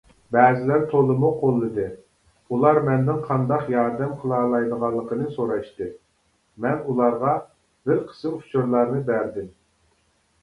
[0.33, 1.83] بەزىلەر تولىمۇ قوللىدى،
[2.55, 5.89] ئۇلار مەندىن قانداق ياردەم قىلالايدىغانلىقىنى سوراشتى،
[6.65, 7.35] مەن ئۇلارغا
[7.91, 9.53] بىر قىسىم ئۇچۇرلارنى بەردىم.